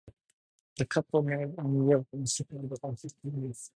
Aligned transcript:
The 0.77 0.85
couple 0.87 1.21
married 1.21 1.53
in 1.59 1.73
New 1.75 1.91
York 1.91 2.07
and 2.13 2.27
separated 2.27 2.79
after 2.83 3.07
two 3.07 3.29
months. 3.29 3.69